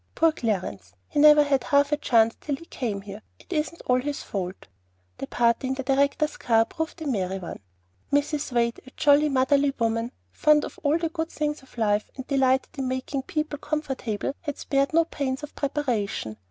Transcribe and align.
Poor 0.15 0.31
Clarence! 0.31 0.93
he 1.07 1.19
never 1.19 1.43
had 1.43 1.63
half 1.65 1.91
a 1.91 1.95
chance 1.97 2.35
till 2.41 2.55
he 2.55 2.65
came 2.65 3.01
here. 3.01 3.21
It 3.37 3.53
isn't 3.53 3.83
all 3.85 4.01
his 4.01 4.23
fault." 4.23 4.67
The 5.19 5.27
party 5.27 5.67
in 5.67 5.73
the 5.75 5.83
director's 5.83 6.37
car 6.37 6.65
proved 6.65 6.99
a 7.03 7.05
merry 7.05 7.37
one. 7.37 7.59
Mrs. 8.11 8.51
Wade, 8.51 8.79
a 8.87 8.91
jolly, 8.97 9.29
motherly 9.29 9.75
woman, 9.77 10.11
fond 10.31 10.65
of 10.65 10.79
the 10.83 11.09
good 11.13 11.29
things 11.29 11.61
of 11.61 11.77
life, 11.77 12.09
and 12.15 12.25
delighting 12.25 12.71
in 12.83 12.87
making 12.87 13.21
people 13.21 13.59
comfortable, 13.59 14.33
had 14.41 14.57
spared 14.57 14.91
no 14.91 15.05
pains 15.05 15.43
of 15.43 15.53
preparation. 15.53 16.37